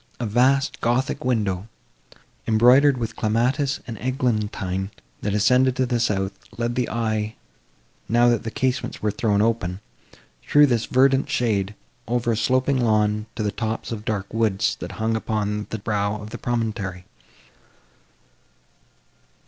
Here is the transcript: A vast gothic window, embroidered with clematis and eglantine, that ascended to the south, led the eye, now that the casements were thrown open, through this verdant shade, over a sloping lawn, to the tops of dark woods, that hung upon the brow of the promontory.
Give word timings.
A 0.19 0.25
vast 0.25 0.81
gothic 0.81 1.23
window, 1.23 1.67
embroidered 2.47 2.97
with 2.97 3.15
clematis 3.15 3.81
and 3.85 3.99
eglantine, 3.99 4.89
that 5.21 5.35
ascended 5.35 5.75
to 5.75 5.85
the 5.85 5.99
south, 5.99 6.31
led 6.57 6.73
the 6.73 6.89
eye, 6.89 7.35
now 8.09 8.27
that 8.27 8.41
the 8.41 8.49
casements 8.49 9.03
were 9.03 9.11
thrown 9.11 9.43
open, 9.43 9.79
through 10.49 10.65
this 10.65 10.87
verdant 10.87 11.29
shade, 11.29 11.75
over 12.07 12.31
a 12.31 12.35
sloping 12.35 12.77
lawn, 12.83 13.27
to 13.35 13.43
the 13.43 13.51
tops 13.51 13.91
of 13.91 14.03
dark 14.03 14.25
woods, 14.33 14.75
that 14.79 14.93
hung 14.93 15.15
upon 15.15 15.67
the 15.69 15.77
brow 15.77 16.15
of 16.19 16.31
the 16.31 16.39
promontory. 16.39 17.05